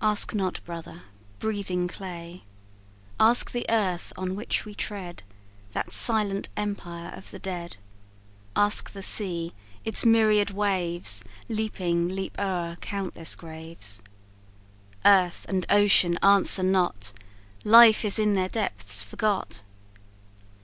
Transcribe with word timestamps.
"Ask 0.00 0.36
not, 0.36 0.64
brother, 0.64 1.02
breathing 1.40 1.88
clay. 1.88 2.44
Ask 3.18 3.50
the 3.50 3.66
earth 3.68 4.12
on 4.16 4.36
which 4.36 4.64
we 4.64 4.72
tread, 4.72 5.24
That 5.72 5.92
silent 5.92 6.48
empire 6.56 7.12
of 7.12 7.32
the 7.32 7.40
dead. 7.40 7.76
Ask 8.54 8.92
the 8.92 9.02
sea 9.02 9.52
its 9.84 10.06
myriad 10.06 10.52
waves, 10.52 11.24
Living, 11.48 12.06
leap 12.08 12.38
o'er 12.38 12.76
countless 12.80 13.34
graves!" 13.34 14.00
"Earth 15.04 15.44
and 15.48 15.66
ocean 15.68 16.18
answer 16.22 16.62
not, 16.62 17.12
Life 17.64 18.04
is 18.04 18.16
in 18.16 18.34
their 18.34 18.48
depths 18.48 19.02
forgot." 19.02 19.64